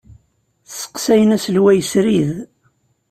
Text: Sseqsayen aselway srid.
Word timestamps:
Sseqsayen 0.69 1.35
aselway 1.35 1.77
srid. 1.89 2.31